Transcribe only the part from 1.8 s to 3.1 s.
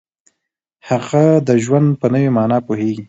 په نوې معنا پوهیږي.